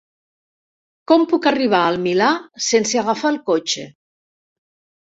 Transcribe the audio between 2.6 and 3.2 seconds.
sense